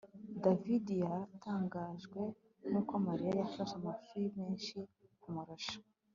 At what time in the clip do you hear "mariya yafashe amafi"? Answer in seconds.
3.07-4.19